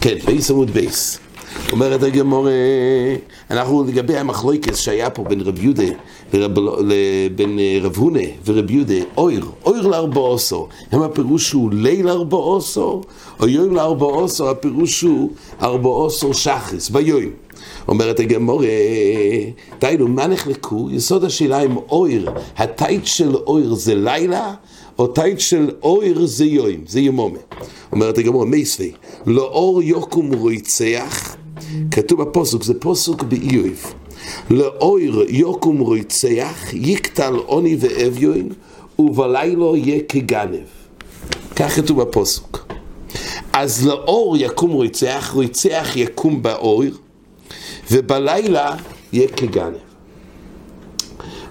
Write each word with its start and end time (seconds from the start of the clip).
כן, 0.00 0.14
בייס 0.26 0.50
עמוד 0.50 0.70
בייס. 0.70 1.18
אומרת 1.72 2.02
הגמור, 2.02 2.48
אנחנו 3.50 3.84
לגבי 3.84 4.16
המחלויקס 4.16 4.78
שהיה 4.78 5.10
פה 5.10 5.24
בין 5.24 5.40
רב 5.40 5.62
יהודה, 5.62 5.84
בין 7.36 7.58
רב 7.82 7.96
הונה 7.96 8.20
ורב 8.44 8.70
יהודה, 8.70 8.94
אויר, 9.16 9.44
אויר 9.64 9.86
לארבעוסו, 9.86 10.68
הם 10.92 11.02
הפירוש 11.02 11.52
הוא 11.52 11.70
ליל 11.72 12.08
ארבעוסו, 12.08 13.02
או 13.40 13.48
יויר 13.48 13.72
לארבעוסו, 13.72 14.50
הפירוש 14.50 15.00
הוא 15.00 15.30
ארבעוסו 15.62 16.34
שחס, 16.34 16.90
ביום. 16.90 17.30
אומרת 17.88 18.20
הגמור, 18.20 18.62
דיינו, 19.80 20.08
מה 20.08 20.26
נחלקו? 20.26 20.88
יסוד 20.90 21.24
השאלה 21.24 21.60
אם 21.60 21.76
אויר, 21.76 22.30
הטייט 22.56 23.06
של 23.06 23.36
אויר 23.36 23.74
זה 23.74 23.94
לילה, 23.94 24.54
או 24.98 25.06
טייט 25.06 25.40
של 25.40 25.70
אויר 25.82 26.26
זה 26.26 26.44
יום, 26.44 26.80
זה 26.86 27.00
ימומה. 27.00 27.38
אומרת 27.92 28.18
הגמור, 28.18 28.44
מייסווי, 28.44 28.92
לאור 29.26 29.82
יוקום 29.82 30.34
רויצח, 30.34 31.36
כתוב 31.90 32.22
בפוסוק, 32.22 32.62
זה 32.62 32.80
פוסוק 32.80 33.22
באיוב. 33.22 33.94
לאויר 34.50 35.24
יוקום 35.28 35.78
רויצח, 35.78 36.64
יקטל 36.72 37.34
עוני 37.34 37.76
ואביון, 37.80 38.48
ובלילו 38.98 39.76
יהיה 39.76 40.00
כגנב. 40.08 40.66
כך 41.56 41.76
כתוב 41.76 42.02
בפוסוק. 42.02 42.66
אז 43.52 43.86
לאור 43.86 44.36
יקום 44.36 44.70
רויצח, 44.70 45.30
רויצח 45.34 45.92
יקום 45.96 46.42
באויר, 46.42 46.96
ובלילה 47.90 48.76
יהיה 49.12 49.28
כגנב. 49.28 49.74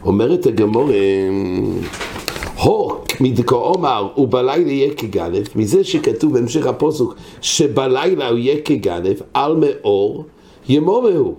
אומרת 0.06 0.46
הגמור, 0.46 0.90
הו, 2.58 2.92
מדקו 3.20 3.56
אומר, 3.56 4.08
ובלילה 4.18 4.72
יהיה 4.72 4.94
כגנב, 4.94 5.44
מזה 5.56 5.84
שכתוב 5.84 6.34
בהמשך 6.34 6.66
הפוסוק, 6.66 7.16
שבלילה 7.42 8.30
הוא 8.30 8.38
יהיה 8.38 8.62
כגנב, 8.62 9.16
על 9.34 9.56
מאור, 9.56 10.26
ימומהו. 10.70 11.36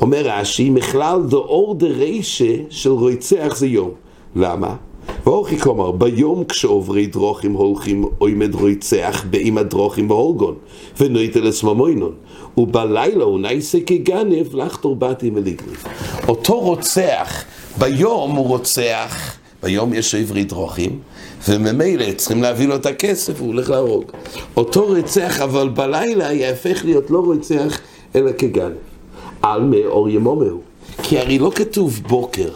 אומר 0.00 0.22
רש"י, 0.24 0.70
מכלל 0.70 1.22
דאור 1.28 1.74
דרישה 1.74 2.54
של 2.70 2.90
רוצח 2.90 3.56
זה 3.56 3.66
יום. 3.66 3.90
למה? 4.36 4.76
ואוכי 5.24 5.58
כלומר, 5.58 5.90
ביום 5.90 6.44
כשעוברי 6.44 7.06
דרוכים 7.06 7.52
הולכים 7.52 8.04
עומד 8.18 8.54
רוצח 8.54 9.24
באם 9.30 9.58
הדרוכים 9.58 10.08
בהולגון, 10.08 10.54
ונויטל 11.00 11.48
אסממוינון. 11.48 12.12
ובלילה 12.56 13.24
הוא 13.24 13.40
נייסה 13.40 13.78
כגנב 13.86 14.54
לחתור 14.54 14.96
באתי 14.96 15.30
מליגניב. 15.30 15.84
אותו 16.28 16.60
רוצח, 16.60 17.44
ביום 17.78 18.30
הוא 18.30 18.46
רוצח, 18.46 19.36
ביום 19.62 19.94
יש 19.94 20.14
עברי 20.14 20.44
דרוכים, 20.44 20.98
וממילא 21.48 22.12
צריכים 22.16 22.42
להביא 22.42 22.68
לו 22.68 22.74
את 22.74 22.86
הכסף, 22.86 23.40
הוא 23.40 23.48
הולך 23.48 23.70
להרוג. 23.70 24.04
אותו 24.56 24.86
רוצח, 24.86 25.40
אבל 25.40 25.68
בלילה 25.68 26.32
יהפך 26.32 26.84
להיות 26.84 27.10
לא 27.10 27.18
רוצח, 27.18 27.80
אלא 28.14 28.30
כגנב. 28.38 28.72
על 29.42 29.62
מאור 29.62 30.08
ימומהו. 30.08 30.60
כי 31.02 31.18
הרי 31.18 31.38
לא 31.38 31.50
כתוב 31.54 32.00
בוקר, 32.08 32.48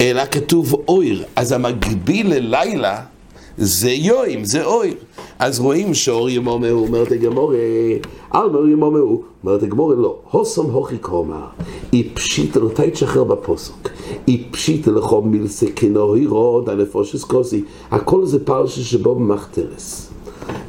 אלא 0.00 0.22
כתוב 0.30 0.74
אויר. 0.88 1.24
אז 1.36 1.52
המקביל 1.52 2.34
ללילה 2.34 3.00
זה 3.56 3.90
יוים, 3.90 4.44
זה 4.44 4.64
אויר. 4.64 4.94
אז 5.38 5.60
רואים 5.60 5.94
שאור 5.94 6.30
ימומהו, 6.30 6.86
אומרת 6.86 7.12
הגמורה, 7.12 7.56
על 8.30 8.50
מאור 8.50 8.68
ימומהו, 8.68 9.22
אומרת 9.44 9.62
הגמורה, 9.62 9.94
לא. 9.94 10.16
הוסון 10.30 10.70
הוכי 10.70 10.98
קומר, 10.98 11.44
היא 11.92 12.10
פשיטה, 12.14 12.60
לא 12.60 12.68
תשחרר 12.92 13.24
בפוסוק. 13.24 13.88
היא 14.26 14.44
פשיטה 14.50 14.90
לכו 14.90 15.22
מילסה 15.22 15.66
כנוהי 15.76 16.26
רוד 16.26 16.68
על 16.68 16.82
אפושס 16.82 17.24
כוסי. 17.24 17.64
הכל 17.90 18.26
זה 18.26 18.44
פרשה 18.44 18.80
שבו 18.80 19.14
במחתרס. 19.14 20.10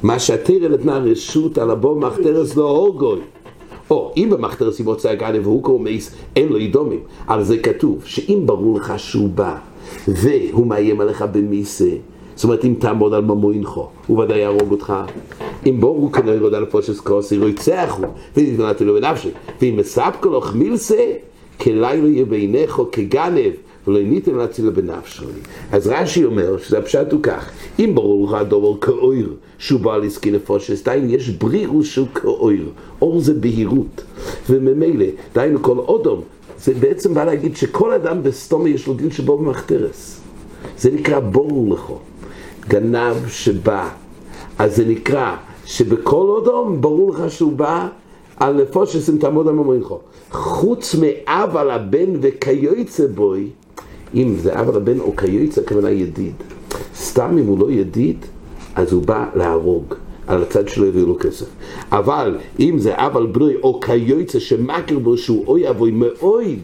מה 0.03 0.19
שהתרא 0.19 0.67
נתנה 0.69 0.97
רשות 0.97 1.57
על 1.57 1.71
הבו 1.71 1.95
במחתרס 1.95 2.55
לא 2.55 2.69
הורגוי. 2.69 3.19
או 3.89 4.11
אם 4.17 4.29
במחתרס 4.29 4.79
ימוצא 4.79 5.09
הגנה 5.09 5.37
והוא 5.43 5.63
קורא 5.63 5.79
מייס, 5.79 6.15
אין 6.35 6.49
לו 6.49 6.59
ידומים. 6.59 6.99
על 7.27 7.43
זה 7.43 7.57
כתוב, 7.57 8.01
שאם 8.05 8.41
ברור 8.45 8.77
לך 8.77 8.93
שהוא 8.97 9.29
בא 9.29 9.57
והוא 10.07 10.67
מאיים 10.67 11.01
עליך 11.01 11.25
במיסה, 11.31 11.89
זאת 12.35 12.43
אומרת, 12.43 12.65
אם 12.65 12.73
תעמוד 12.79 13.13
על 13.13 13.21
ממוינך, 13.21 13.79
הוא 14.07 14.19
ודאי 14.19 14.37
יהרוג 14.37 14.71
אותך. 14.71 14.93
אם 15.65 15.79
בורו 15.79 16.11
כנראה 16.11 16.39
עוד 16.39 16.53
על 16.53 16.65
פושס 16.65 16.99
קוסי, 16.99 17.37
לא 17.37 17.49
יצאחו, 17.49 18.03
ונתנתי 18.37 18.85
לו 18.85 18.93
בנפשי. 18.93 19.29
ואם 19.61 19.77
מספקו 19.77 20.29
לו 20.29 20.41
חמילסה, 20.41 21.11
כלילה 21.59 21.95
יהיה 21.95 22.25
בעיניך 22.25 22.81
כגנב, 22.91 23.51
ולא 23.87 23.99
ניתן 23.99 24.35
להציל 24.35 24.69
בנפשי. 24.69 25.25
אז 25.71 25.87
רש"י 25.87 26.25
אומר 26.25 26.57
שזה 26.57 26.77
הפשט 26.77 27.11
הוא 27.11 27.23
כך, 27.23 27.51
אם 27.79 27.91
ברור 27.95 28.27
לך 28.27 28.33
הדובר 28.33 28.81
כאויר, 28.81 29.33
שהוא 29.57 29.79
בא 29.79 29.97
לעסקי 29.97 30.31
נפושס, 30.31 30.83
דהיינו 30.83 31.11
יש 31.11 31.29
ברירוס 31.29 31.87
שהוא 31.87 32.07
כאויר, 32.13 32.69
אור 33.01 33.19
זה 33.19 33.33
בהירות, 33.33 34.03
וממילא, 34.49 35.05
דהיינו 35.33 35.61
כל 35.61 35.77
אודום, 35.77 36.21
זה 36.59 36.73
בעצם 36.73 37.13
בא 37.13 37.23
להגיד 37.23 37.57
שכל 37.57 37.93
אדם 37.93 38.23
בסתומי 38.23 38.69
יש 38.69 38.87
לו 38.87 38.93
דין 38.93 39.11
שבו 39.11 39.37
במחתרס. 39.37 40.21
זה 40.77 40.91
נקרא 40.91 41.19
ברור 41.19 41.73
לך. 41.73 41.91
גנב 42.67 43.27
שבא. 43.27 43.89
אז 44.59 44.75
זה 44.75 44.85
נקרא 44.85 45.35
שבכל 45.65 46.25
אודום 46.29 46.81
ברור 46.81 47.11
לך 47.11 47.31
שהוא 47.31 47.53
בא 47.53 47.87
על 48.37 48.61
נפושס 48.61 49.09
אם 49.09 49.17
תעמוד 49.17 49.47
על 49.47 49.53
ממונך. 49.53 49.93
חוץ 50.31 50.95
מאב 50.95 51.57
על 51.57 51.71
הבן 51.71 52.09
וכיוצא 52.21 53.07
בוי, 53.07 53.49
אם 54.15 54.35
זה 54.37 54.59
אב 54.59 54.69
על 54.69 54.75
הבן 54.75 54.99
או 54.99 55.15
כיוצא, 55.15 55.61
הכוונה 55.61 55.89
ידיד. 55.89 56.33
סתם 56.95 57.37
אם 57.39 57.45
הוא 57.45 57.59
לא 57.59 57.71
ידיד, 57.71 58.17
אז 58.75 58.93
הוא 58.93 59.03
בא 59.03 59.25
להרוג. 59.35 59.95
על 60.27 60.41
הצד 60.41 60.67
שלו 60.67 60.85
יביאו 60.85 61.05
לו 61.05 61.17
כסף. 61.19 61.45
אבל 61.91 62.37
אם 62.59 62.79
זה 62.79 62.93
אב 62.95 63.17
על 63.17 63.25
בנוי 63.25 63.55
או 63.63 63.79
כיוצא 63.79 64.39
שמכר 64.39 64.99
בו 64.99 65.17
שהוא 65.17 65.47
אוי 65.47 65.69
אבוי 65.69 65.91
מאויד, 65.91 66.59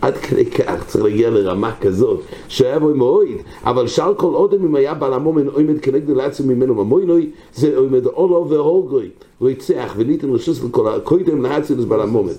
עד 0.00 0.16
כדי 0.16 0.44
כך 0.44 0.86
צריך 0.86 1.04
להגיע 1.04 1.30
לרמה 1.30 1.72
כזאת 1.80 2.20
שהיה 2.48 2.78
בו 2.78 2.94
מאויד, 2.94 3.36
אבל 3.64 3.86
שאל 3.86 4.14
כל 4.14 4.34
אודם 4.34 4.64
אם 4.64 4.74
היה 4.74 4.94
בעל 4.94 5.12
המומן 5.12 5.46
עומד 5.46 5.80
כנגד 5.80 6.10
לעצמו 6.10 6.46
ממנו 6.46 6.74
ממוינוי, 6.74 7.30
זה 7.54 7.76
עומד 7.76 8.06
אולו 8.06 8.46
והורגוי, 8.48 9.08
הוא 9.38 9.50
יצח 9.50 9.94
וניתן 9.96 10.30
רשוס 10.30 10.64
לכל 10.64 10.94
הקודם 10.94 11.42
להצילוס 11.42 11.84
בעל 11.84 12.00
המומן. 12.00 12.32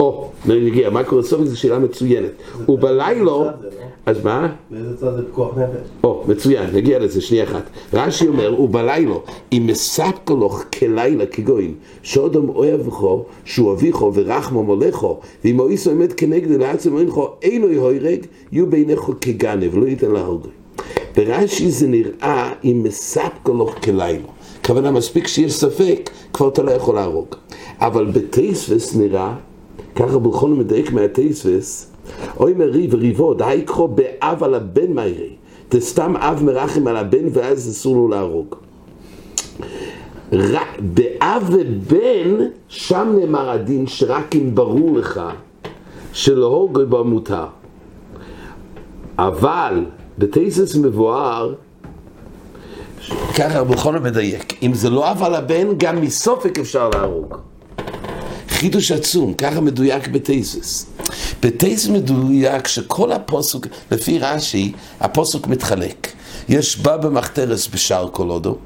או, 0.00 0.30
נגיע, 0.46 0.90
מה 0.90 1.04
קורה 1.04 1.22
סוף 1.22 1.44
זו 1.44 1.60
שאלה 1.60 1.78
מצוינת. 1.78 2.30
ובלילו, 2.68 3.46
אז 4.06 4.24
מה? 4.24 4.52
באיזה 4.70 4.96
צד 4.96 5.16
זה 5.16 5.22
פיקוח 5.26 5.58
נפש? 5.58 5.88
או, 6.04 6.24
מצוין, 6.28 6.70
נגיע 6.74 6.98
לזה, 6.98 7.20
שנייה 7.20 7.44
אחת. 7.44 7.70
רש"י 7.92 8.28
אומר, 8.28 8.60
ובלילו, 8.60 9.22
אם 9.52 9.66
מספקו 9.66 10.36
לו 10.36 10.48
כלילה 10.48 11.26
כגויים, 11.26 11.74
שאודם 12.02 12.48
אוהבכו, 12.48 13.24
שהוא 13.44 13.72
אביכו 13.72 14.12
ורחמו 14.14 14.62
מולכו, 14.62 15.20
ואם 15.44 15.60
אויסו 15.60 15.90
עומד 15.90 16.12
כנגד 16.12 16.50
לעצם 16.50 16.98
אינכו, 16.98 17.28
אינו 17.42 17.68
יהורג, 17.72 18.26
יהיו 18.52 18.66
בעיניכו 18.66 19.12
כגנב, 19.20 19.74
לא 19.74 19.86
ייתן 19.86 20.10
להורגו. 20.10 20.48
ברש"י 21.16 21.70
זה 21.70 21.86
נראה 21.86 22.52
אם 22.64 22.80
מספקו 22.82 23.54
לו 23.54 23.66
כלילה. 23.66 24.28
הכוונה 24.60 24.90
מספיק 24.90 25.26
שיש 25.26 25.52
ספק, 25.52 26.10
כבר 26.32 26.48
אתה 26.48 26.62
לא 26.62 26.70
יכול 26.70 26.94
להרוג. 26.94 27.26
אבל 27.80 28.04
בטייסווס 28.06 28.96
נראה, 28.96 29.34
ככה 29.96 30.18
בכל 30.18 30.48
מדייק 30.48 30.92
מהטייסווס, 30.92 31.90
אוי 32.40 32.52
מרי 32.52 32.88
וריבו, 32.90 33.34
די 33.34 33.62
קחו 33.66 33.88
באב 33.88 34.44
על 34.44 34.54
הבן 34.54 34.92
מהירי. 34.92 35.36
תסתם 35.68 36.16
אב 36.16 36.42
מרחם 36.44 36.86
על 36.86 36.96
הבן 36.96 37.26
ואז 37.32 37.70
אסור 37.70 37.96
לו 37.96 38.08
להרוג. 38.08 38.54
באב 40.80 41.50
ובן, 41.52 42.46
שם 42.68 43.14
נאמר 43.20 43.50
הדין 43.50 43.86
שרק 43.86 44.36
אם 44.36 44.54
ברור 44.54 44.96
לך 44.98 45.20
שלהוג 46.12 46.80
בו 46.82 47.04
מותר. 47.04 47.46
אבל 49.18 49.84
בטייסס 50.18 50.76
מבואר, 50.76 51.54
ככה 53.38 53.64
בכל 53.64 53.98
מדייק, 53.98 54.62
אם 54.62 54.74
זה 54.74 54.90
לא 54.90 55.10
אב 55.10 55.22
על 55.22 55.34
הבן, 55.34 55.66
גם 55.76 56.00
מסופק 56.00 56.58
אפשר 56.58 56.90
להרוג. 56.90 57.36
חידוש 58.58 58.92
עצום, 58.92 59.34
ככה 59.34 59.60
מדויק 59.60 60.08
בטייסס. 60.08 60.86
בטייסס 61.42 61.88
מדויק 61.88 62.66
שכל 62.66 63.12
הפוסוק, 63.12 63.66
לפי 63.90 64.18
רש"י, 64.18 64.72
הפוסוק 65.00 65.46
מתחלק. 65.46 66.12
יש 66.48 66.78
בא 66.78 66.96
במחתרס 66.96 67.68
בשער 67.68 68.08
קולודו, 68.08 68.56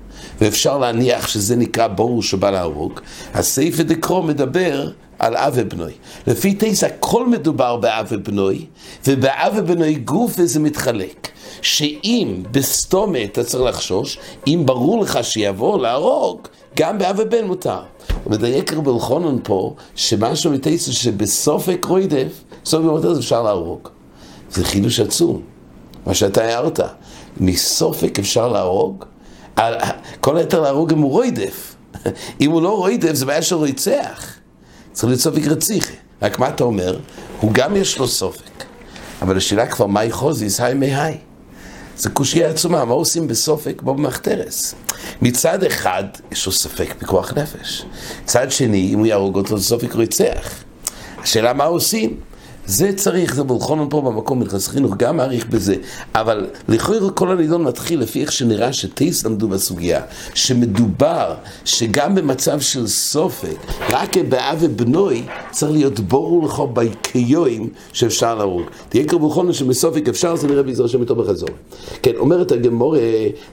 ואפשר 0.40 0.78
להניח 0.78 1.28
שזה 1.28 1.56
נקרא 1.56 1.86
ברור 1.86 2.22
שבא 2.22 2.50
להרוג. 2.50 3.00
הסעיף 3.34 3.80
דקרו 3.80 4.22
מדבר 4.22 4.90
על 5.18 5.36
אב 5.36 5.52
ובנוי. 5.56 5.92
לפי 6.26 6.54
טייס 6.54 6.84
הכל 6.84 7.26
מדובר 7.26 7.76
באב 7.76 8.06
ובנוי, 8.10 8.66
ובאב 9.06 9.52
ובנוי 9.56 9.94
גוף 9.94 10.34
וזה 10.38 10.60
מתחלק. 10.60 11.28
שאם 11.62 12.42
בסתומה 12.50 13.24
אתה 13.24 13.44
צריך 13.44 13.64
לחשוש, 13.64 14.18
אם 14.46 14.62
ברור 14.66 15.02
לך 15.02 15.18
שיבוא 15.22 15.82
להרוג, 15.82 16.48
גם 16.76 16.98
באב 16.98 17.16
ובן 17.18 17.44
מותר. 17.44 17.80
הוא 18.24 18.32
מדייק 18.32 18.72
רבי 18.72 18.90
אלחונן 18.90 19.36
פה, 19.42 19.74
שמשהו 19.94 20.52
מטייסו 20.52 20.92
שבסוף 20.92 21.68
עקרוידף, 21.68 22.44
סוף 22.64 22.84
יום 22.84 23.16
אפשר 23.18 23.42
להרוג. 23.42 23.88
זה 24.50 24.64
חידוש 24.64 25.00
עצום. 25.00 25.42
מה 26.06 26.14
שאתה 26.14 26.44
הערת. 26.44 26.80
מסופק 27.40 28.18
אפשר 28.18 28.48
להרוג? 28.48 29.04
כל 30.20 30.36
היתר 30.36 30.60
להרוג 30.60 30.92
אם 30.92 30.98
הוא 30.98 31.10
רוידף. 31.10 31.74
אם 32.40 32.50
הוא 32.50 32.62
לא 32.62 32.76
רוידף 32.76 33.12
זה 33.12 33.26
בעיה 33.26 33.42
של 33.42 33.54
רוצח. 33.54 34.34
צריך 34.92 35.04
להיות 35.04 35.20
סופק 35.20 35.46
רציחי. 35.46 35.94
רק 36.22 36.38
מה 36.38 36.48
אתה 36.48 36.64
אומר? 36.64 36.98
הוא 37.40 37.52
גם 37.52 37.76
יש 37.76 37.98
לו 37.98 38.08
סופק. 38.08 38.64
אבל 39.22 39.36
השאלה 39.36 39.66
כבר, 39.66 39.86
מהי 39.86 40.10
חוזיס, 40.12 40.60
היי 40.60 40.74
מהי? 40.74 41.16
זה 42.00 42.10
קושייה 42.10 42.50
עצומה, 42.50 42.84
מה 42.84 42.94
עושים 42.94 43.28
בסופק? 43.28 43.82
בו 43.82 43.94
במחתרס. 43.94 44.74
מצד 45.22 45.64
אחד, 45.64 46.04
יש 46.32 46.46
לו 46.46 46.52
ספק 46.52 46.94
פיקוח 46.98 47.32
נפש. 47.32 47.84
מצד 48.24 48.50
שני, 48.50 48.90
אם 48.94 48.98
הוא 48.98 49.06
יהרוג 49.06 49.36
אותו, 49.36 49.58
זה 49.58 49.64
סופק 49.64 49.92
רוצח. 49.94 50.64
השאלה 51.18 51.52
מה 51.52 51.64
עושים? 51.64 52.16
זה 52.70 52.92
צריך, 52.96 53.34
זה 53.34 53.44
מולכון 53.44 53.86
פה 53.90 54.00
במקום 54.00 54.38
מלכס 54.38 54.68
חינוך, 54.68 54.96
גם 54.96 55.16
מעריך 55.16 55.46
בזה. 55.46 55.74
אבל 56.14 56.46
לכאורה 56.68 57.10
כל 57.10 57.30
הנידון 57.30 57.62
מתחיל 57.62 58.00
לפי 58.00 58.20
איך 58.20 58.32
שנראה 58.32 58.72
שטייס 58.72 59.26
למדו 59.26 59.48
בסוגיה, 59.48 60.02
שמדובר 60.34 61.34
שגם 61.64 62.14
במצב 62.14 62.60
של 62.60 62.86
סופק, 62.86 63.56
רק 63.90 64.16
באב 64.16 64.58
ובנוי, 64.60 65.22
צריך 65.50 65.72
להיות 65.72 66.00
ברור 66.00 66.46
לך 66.46 66.62
ביקיואים 66.72 67.68
שאפשר 67.92 68.34
להרוג. 68.34 68.62
תהיה 68.88 69.04
קרבוכון 69.04 69.52
שבסופק 69.52 70.08
אפשר, 70.08 70.36
זה 70.36 70.48
נראה 70.48 70.62
בעזר 70.62 70.84
השם 70.84 71.00
איתו 71.00 71.14
בחזור. 71.14 71.48
כן, 72.02 72.12
אומרת 72.16 72.52
הגמור, 72.52 72.96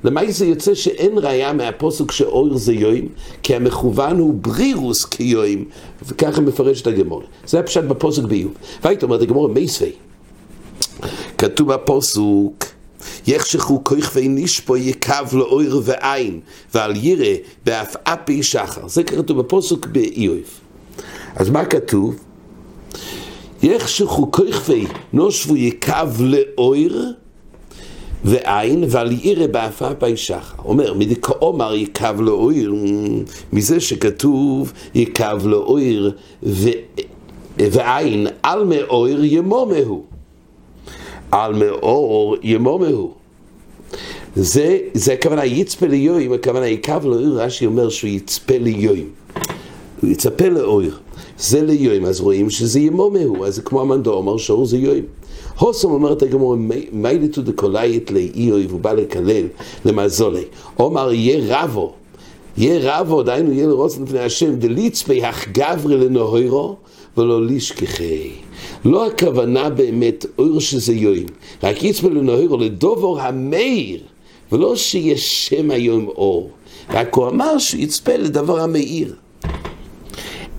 למה 0.04 0.22
זה 0.30 0.46
יוצא 0.46 0.74
שאין 0.74 1.18
ראיה 1.18 1.54
מהפוסק 1.54 2.12
שאויר 2.12 2.58
זה 2.58 2.74
יואים? 2.74 3.08
כי 3.44 3.56
המכוון 3.56 4.20
הוא 4.20 4.34
ברירוס 4.42 5.06
כיואים, 5.06 5.66
וככה 6.06 6.42
מפרש 6.42 6.82
את 6.82 6.88
הגמור. 6.88 7.24
זה 7.46 7.60
הפשט 7.60 7.84
בפוסק 7.84 8.24
באיוב. 8.24 8.54
והיית 8.84 9.04
אומרת 9.04 9.22
הגמור 9.22 9.48
מייסווי. 9.48 9.92
כתוב 11.38 11.74
בפוסוק, 11.74 12.66
יחשכו 13.28 13.84
כוכבי 13.84 14.28
נשפו 14.28 14.78
יקב 14.78 15.36
לאויר 15.36 15.82
ועין, 15.84 16.40
ועל 16.74 16.96
ירא 16.96 17.36
באף 17.66 17.96
אפי 18.04 18.44
שחר. 18.44 18.88
זה 18.88 19.04
כתוב 19.04 19.42
בפוסוק 19.42 19.86
באיוב. 19.86 20.38
אז 21.36 21.50
מה 21.50 21.66
כתוב? 21.66 22.16
יחשכו 23.64 24.32
כוכבי 24.32 24.86
נושבו 25.14 25.56
יקב 25.56 26.10
לאויר 26.20 27.14
ועין 28.24 28.84
ועל 28.88 29.12
ירא 29.12 29.48
באפה 29.48 29.90
שחר. 30.16 30.64
אומר, 30.66 30.94
מדכאומר 30.94 31.76
יקב 31.76 32.22
לאויר, 32.22 32.74
מזה 33.54 33.80
שכתוב 33.80 34.74
יקב 34.96 35.48
לאויר 35.48 36.12
ועין 37.58 38.28
על 38.44 38.64
מאויר 38.64 39.24
ימומהו. 39.24 40.04
על 41.32 41.54
מאור 41.54 42.36
ימומהו. 42.44 43.14
זה, 44.36 44.78
זה 44.94 45.14
הכוונה 45.14 45.46
יצפה 45.46 45.88
ליואים, 45.88 46.34
הכוונה 46.34 46.68
יקב 46.68 47.06
לאויר, 47.06 47.42
רש"י 47.42 47.66
אומר 47.66 47.90
שהוא 47.90 48.10
יצפה 48.10 48.58
ליואים. 48.58 49.10
הוא 50.02 50.10
יצפה 50.10 50.50
לאויר. 50.50 50.98
זה 51.40 51.62
ליואים, 51.62 52.06
אז 52.06 52.22
רואים 52.22 52.50
שזה 52.50 52.80
ימומהו, 52.80 53.46
אז 53.46 53.56
זה 53.56 53.62
כמו 53.62 53.82
המנדו 53.82 54.14
אומר 54.14 54.38
שאור 54.38 54.66
זה 54.66 54.78
יואים. 54.78 55.06
הוסום 55.60 55.94
אומרת 55.94 56.22
הגמור, 56.22 56.56
מייליטו 56.92 57.42
דקולאית 57.42 58.12
לאי 58.12 58.52
אויב, 58.52 58.72
הוא 58.72 58.80
בא 58.80 58.94
לקלל, 58.94 59.46
למזולי. 59.86 60.44
אומר, 60.80 61.14
יהיה 61.14 61.64
רבו, 61.64 61.94
יהיה 62.58 63.00
רבו, 63.00 63.24
דהיינו 63.24 63.52
יהיה 63.52 63.68
לרוץ 63.68 63.98
לפני 63.98 64.20
השם, 64.20 64.56
דליצפי 64.56 65.30
אך 65.30 65.48
גברי 65.48 65.98
לנוהרו, 65.98 66.76
ולא 67.18 67.46
לישכחי. 67.46 68.30
לא 68.86 69.08
הכוונה 69.08 69.70
באמת 69.70 70.26
אור 70.40 70.60
שזה 70.60 70.94
יוים, 70.94 71.26
רק 71.64 71.84
יצפה 71.84 72.08
לנוהרו 72.08 72.58
לדובור 72.58 73.22
המאיר, 73.22 74.00
ולא 74.52 74.76
שיש 74.76 75.48
שם 75.48 75.72
היום 75.72 76.08
אור. 76.08 76.50
רק 76.90 77.16
הוא 77.16 77.28
אמר 77.28 77.58
שהוא 77.58 77.82
יצפה 77.82 78.18
לדבר 78.18 78.60
המאיר. 78.60 79.16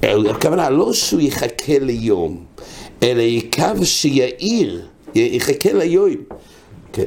הכוונה 0.02 0.70
לא 0.70 0.92
שהוא 0.92 1.20
יחכה 1.20 1.78
ליום, 1.80 2.44
אלא 3.02 3.20
יקו 3.20 3.84
שיעיר, 3.84 4.80
יחכה 5.14 5.72
ליום. 5.72 6.14
כן. 6.92 7.04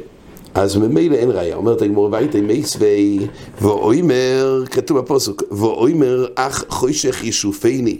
אז 0.53 0.77
ממילא 0.77 1.15
אין 1.15 1.31
ראיה, 1.31 1.55
אומרת 1.55 1.81
הגמור 1.81 2.09
והייתי 2.11 2.41
מייסווי 2.41 3.19
ואוימר, 3.61 4.63
כתוב 4.71 4.97
בפוסק, 4.99 5.41
ואוימר 5.51 6.25
אך 6.35 6.65
חושך 6.69 7.23
ישופני 7.23 7.97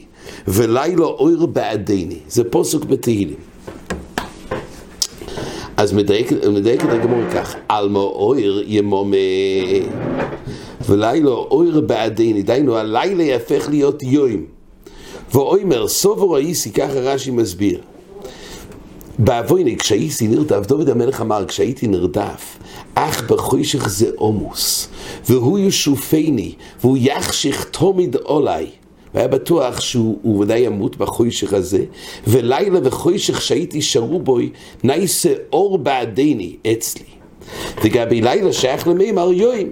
ולילה 0.47 1.05
אויר 1.05 1.45
בעדני, 1.45 2.19
זה 2.27 2.43
פוסק 2.43 2.85
בתהילים. 2.85 3.37
אז 5.77 5.93
מדייקת 5.93 6.89
הגמור 6.89 7.21
כך, 7.33 7.55
עלמא 7.69 7.99
אויר 7.99 8.63
ימומה 8.67 9.17
ולילה 10.89 11.29
אויר 11.29 11.81
בעדני, 11.81 12.43
דהיינו 12.43 12.75
הלילה 12.75 13.23
יהפך 13.23 13.69
להיות 13.69 14.03
יום. 14.03 14.60
ואוימר 15.33 15.87
סובו 15.87 16.31
ראיסי, 16.31 16.71
ככה 16.71 16.99
רש"י 16.99 17.31
מסביר. 17.31 17.81
באבויני, 19.19 19.77
כשהייתי 19.77 20.27
נרדף, 20.27 20.67
דוד 20.67 20.89
המלך 20.89 21.21
אמר, 21.21 21.45
כשהייתי 21.45 21.87
נרדף, 21.87 22.57
אך 22.95 23.31
בחושך 23.31 23.89
זה 23.89 24.09
עומוס, 24.15 24.87
והוא 25.29 25.59
ישופני, 25.59 26.53
והוא 26.81 26.97
יחשיך 26.99 27.63
תומיד 27.63 28.15
עולי. 28.15 28.67
והיה 29.13 29.27
בטוח 29.27 29.79
שהוא 29.79 30.39
ודאי 30.41 30.59
ימות 30.59 30.97
בחושך 30.97 31.53
הזה, 31.53 31.83
ולילה 32.27 32.79
וחושך 32.83 33.41
שהייתי 33.41 33.81
שרו 33.81 34.19
בוי, 34.19 34.49
נייסה 34.83 35.33
אור 35.53 35.77
בעדני 35.77 36.55
אצלי. 36.71 37.05
וגבי 37.83 38.21
לילה 38.21 38.53
שייך 38.53 38.87
למימר 38.87 39.31
יוים. 39.31 39.71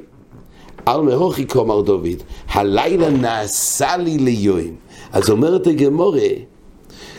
על 0.85 1.01
מהוכי 1.01 1.47
כומר 1.47 1.81
דוד, 1.81 2.23
הלילה 2.49 3.09
נעשה 3.09 3.97
לי 3.97 4.17
ליוים. 4.17 4.75
אז 5.13 5.29
אומרת 5.29 5.67
הגמורה, 5.67 6.29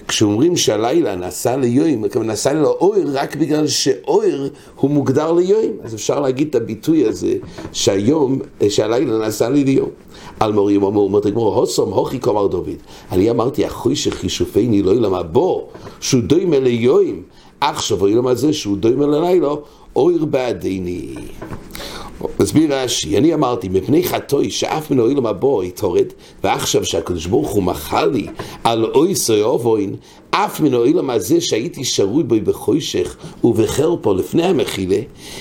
כשאומרים 0.08 0.56
שהלילה 0.56 1.16
נעשה 1.16 1.56
ליוים, 1.56 2.04
נעשה 2.24 2.52
לי 2.52 2.60
לאויר 2.60 3.08
רק 3.12 3.36
בגלל 3.36 3.66
שאויר 3.66 4.50
הוא 4.76 4.90
מוגדר 4.90 5.32
ליוים. 5.32 5.72
אז 5.82 5.94
אפשר 5.94 6.20
להגיד 6.20 6.48
את 6.48 6.54
הביטוי 6.54 7.06
הזה 7.06 7.34
שהיום, 7.72 8.38
שהלילה 8.68 9.18
נעשה 9.18 9.48
לי 9.48 9.64
ליום. 9.64 9.88
על 10.40 10.52
מורים 10.52 10.82
אמרו, 10.82 11.02
אומרת 11.02 11.26
הגמור, 11.26 11.54
הוסום 11.54 11.92
הוכי 11.92 12.20
כומר 12.20 12.46
דוד. 12.46 12.68
אני 13.12 13.30
אמרתי, 13.30 13.66
אחוי 13.66 13.96
שחישופני 13.96 14.82
לא 14.82 14.90
ילמה 14.90 15.22
בו, 15.22 15.68
שהוא 16.00 16.22
דוימה. 16.22 16.56
עכשיו 17.60 18.00
אוי 18.00 18.14
למה 18.14 18.34
זה 18.34 18.52
שהוא 18.52 18.76
דוימה 18.76 19.06
ללילה, 19.06 19.48
אויר 19.96 20.24
בעדיני. 20.24 21.14
מסביר 22.40 22.74
רש"י, 22.74 23.18
אני 23.18 23.34
אמרתי, 23.34 23.68
מפני 23.68 24.04
חטוי 24.04 24.50
שאף 24.50 24.90
מן 24.90 24.98
אוילם 24.98 25.26
הבוא 25.26 25.64
יתורד, 25.64 26.06
ועכשיו 26.44 26.84
שהקדוש 26.84 27.26
ברוך 27.26 27.50
הוא 27.50 27.62
מחל 27.62 28.06
לי 28.06 28.26
על 28.64 28.84
אוי 28.84 29.14
סוי 29.14 29.42
אובוין, 29.42 29.96
אף 30.30 30.60
מן 30.60 30.74
האילם 30.74 31.10
הזה 31.10 31.40
שהייתי 31.40 31.84
שרוי 31.84 32.22
בו 32.22 32.36
בחוישך 32.44 33.16
ובחרפו 33.44 34.14
לפני 34.14 34.42
המחילה, 34.42 34.98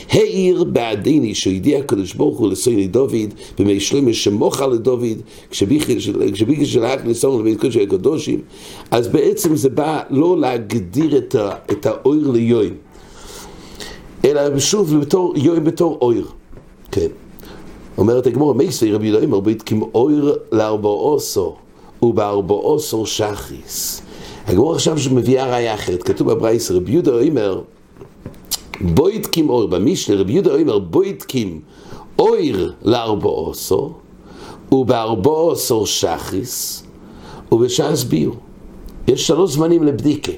העיר 0.09 0.63
בעדיני 0.63 1.35
שהודיע 1.35 1.79
הקדוש 1.79 2.13
ברוך 2.13 2.39
הוא 2.39 2.49
לסויני 2.51 2.87
דוד, 2.87 3.33
במי 3.59 3.79
שלמה 3.79 4.13
שמוחה 4.13 4.67
לדוד, 4.67 5.17
כשביקש 5.51 6.09
שלח 6.63 7.01
ניסון 7.05 7.39
לבית 7.39 7.61
קודש 7.61 7.77
הקדושים, 7.77 8.41
אז 8.91 9.07
בעצם 9.07 9.55
זה 9.55 9.69
בא 9.69 10.01
לא 10.09 10.37
להגדיר 10.39 11.17
את 11.71 11.85
האויר 11.85 12.31
ליוין, 12.31 12.73
אלא 14.25 14.59
שוב 14.59 14.99
בתור 14.99 15.33
יוין 15.37 15.63
בתור 15.63 15.97
אויר. 16.01 16.38
כן. 16.91 17.07
אומרת 17.97 18.27
הגמור, 18.27 18.53
מייסי 18.53 18.91
רבי 18.91 19.07
יהודה 19.07 19.25
אומר, 19.25 19.39
בית 19.39 19.61
כמאויר 19.61 20.37
לארבעוסו 20.51 21.55
ובארבעוסו 22.01 23.05
שחיס. 23.05 24.01
הגמור 24.47 24.73
עכשיו 24.73 24.97
מביאה 25.11 25.51
ראיה 25.51 25.73
אחרת, 25.73 26.03
כתוב 26.03 26.31
בברייס, 26.31 26.71
רבי 26.71 26.91
יהודה 26.91 27.11
אומר, 27.11 27.61
בוית 28.81 29.27
קים 29.27 29.49
אויר, 29.49 29.65
במשנה 29.67 30.15
רבי 30.15 30.33
יהודה 30.33 30.55
אומר, 30.55 30.79
בוית 30.79 31.23
קים 31.23 31.61
אויר 32.19 32.73
לארבעוסו 32.81 33.93
ובארבעוסו 34.71 35.85
שחיס 35.85 36.83
ובש"ס 37.51 38.03
ביור. 38.03 38.35
יש 39.07 39.27
שלוש 39.27 39.51
זמנים 39.51 39.83
לבדיקה. 39.83 40.31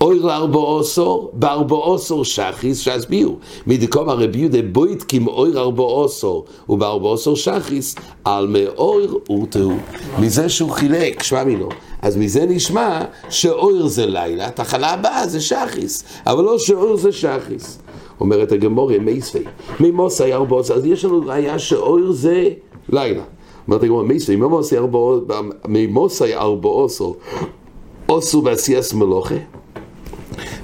אוי 0.00 0.18
לארבעוסו, 0.18 1.28
בארבעוסו 1.32 2.24
שחיס 2.24 2.80
שהסבירו. 2.80 3.36
מדקום 3.66 4.08
הרבי 4.08 4.38
יהודה 4.38 4.58
בויתקים 4.72 5.26
אוי 5.26 5.52
לארבעוסו 5.52 6.44
ובארבעוסו 6.68 7.36
שחיס 7.36 7.94
על 8.24 8.46
מאויר 8.46 9.18
ורתהו. 9.30 9.72
מזה 10.18 10.48
שהוא 10.48 10.70
חילק, 10.70 11.22
שמע 11.22 11.44
מינו. 11.44 11.68
אז 12.02 12.16
מזה 12.16 12.46
נשמע 12.46 13.00
שאויר 13.30 13.86
זה 13.86 14.06
לילה, 14.06 14.50
תחנה 14.50 14.90
הבאה 14.90 15.26
זה 15.26 15.40
שחיס, 15.40 16.04
אבל 16.26 16.44
לא 16.44 16.58
שאויר 16.58 16.96
זה 16.96 17.12
שחיס. 17.12 17.78
אומרת 18.20 18.52
הגמור 18.52 18.98
מייספי, 18.98 19.42
ממוסי 19.80 20.32
ארבעוסו, 20.32 20.74
אז 20.74 20.86
יש 20.86 21.04
לנו 21.04 21.22
ראיה 21.26 21.58
שאויר 21.58 22.12
זה 22.12 22.48
לילה. 22.88 23.22
אומרת 23.66 23.82
הגמור 23.82 24.02
מייספי, 24.02 24.36
ממוסי 25.68 26.34
ארבעוסו, 26.34 27.14
עשו 28.08 28.42
בעשייס 28.42 28.94
מלוכה. 28.94 29.34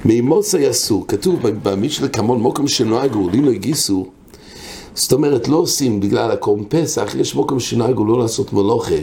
מימוסי 0.04 0.70
אסור, 0.70 1.04
כתוב 1.08 1.40
במשנה 1.62 2.08
כמון 2.08 2.40
מוקם 2.40 2.68
שנוהגו, 2.68 3.28
לינו 3.28 3.50
הגיסו, 3.50 4.06
זאת 4.94 5.12
אומרת, 5.12 5.48
לא 5.48 5.56
עושים 5.56 6.00
בגלל 6.00 6.30
הקורם 6.30 6.64
פסח, 6.64 7.14
יש 7.18 7.34
מוקם 7.34 7.60
שנוהגו 7.60 8.04
לא 8.04 8.18
לעשות 8.18 8.52
מלוכה 8.52 8.94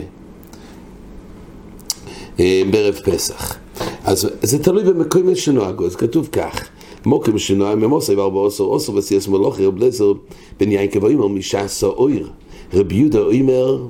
אה, 2.40 2.62
בערב 2.72 2.96
פסח. 2.96 3.56
אז 4.04 4.30
זה 4.42 4.64
תלוי 4.64 4.84
במקום 4.84 5.36
שנוהגו, 5.36 5.86
אז 5.86 5.96
כתוב 5.96 6.30
כך, 6.32 6.68
מוקם 7.06 7.38
שנוהג 7.38 7.78
ממוסי 7.78 8.16
וארבע 8.16 8.48
עשר 8.48 8.76
עשר 8.76 8.96
וסייס 8.96 9.28
מלוכה, 9.28 9.64
רב 9.64 9.78
לזר 9.78 10.14
בן 10.60 10.72
יינקב 10.72 11.06
אומר 11.06 11.28
משעשה 11.28 11.88
אויר, 11.88 12.30
רב 12.74 12.92
יהודה 12.92 13.20
אומר 13.20 13.86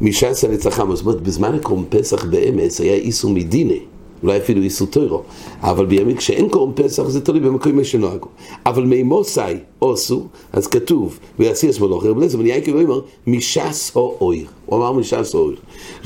משעשה 0.00 0.48
נצחם, 0.48 0.96
זאת 0.96 1.06
אומרת 1.06 1.20
בזמן 1.22 1.54
הקורם 1.54 1.84
פסח 1.88 2.24
באמץ 2.24 2.80
היה 2.80 2.94
איסור 2.94 3.30
מדינה 3.30 3.74
אולי 4.22 4.38
אפילו 4.38 4.62
איסור 4.62 4.86
טוירו, 4.86 5.22
אבל 5.60 5.86
בימים 5.86 6.16
כשאין 6.16 6.48
קורם 6.48 6.72
פסח 6.74 7.08
זה 7.08 7.20
תלוי 7.20 7.40
במקום 7.40 7.76
מה 7.76 7.84
שנוהגו. 7.84 8.28
אבל 8.66 8.84
מימוסי 8.84 9.40
עושו, 9.78 10.26
אז 10.52 10.66
כתוב, 10.66 11.18
ויעשי 11.38 11.70
אס 11.70 11.80
מלוך, 11.80 12.04
רב 12.04 12.18
לזר 12.18 12.46
יעקב 12.46 12.74
אומר, 12.74 13.00
משס 13.26 13.92
או 13.96 14.16
אויר. 14.20 14.46
הוא 14.66 14.78
אמר 14.78 14.92
משס 14.92 15.34
או 15.34 15.40
אויר. 15.40 15.56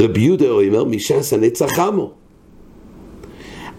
רבי 0.01 0.21
יהודה 0.21 0.51
אומר, 0.51 0.85
משס 0.85 1.33
הנצח 1.33 1.79
עמו. 1.79 2.11